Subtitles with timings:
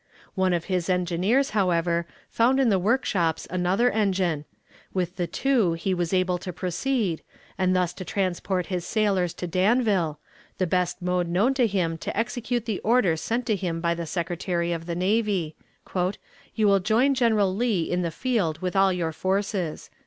[0.33, 4.45] One of his engineers, however, found in the workshops another engine;
[4.95, 7.21] with the two he was able to proceed,
[7.55, 10.17] and thus to transport his sailors to Danville,
[10.57, 14.07] the best mode known to him to execute the order sent to him by the
[14.07, 15.55] Secretary of the Navy,
[16.55, 19.91] "You will join General Lee in the field with all your forces."